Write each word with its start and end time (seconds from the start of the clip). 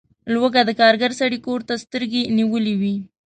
لوږه 0.33 0.61
د 0.65 0.71
کارګر 0.79 1.11
سړي 1.21 1.39
کور 1.45 1.59
ته 1.67 1.73
سترګې 1.83 2.21
نیولي 2.37 2.73
وي. 2.81 2.95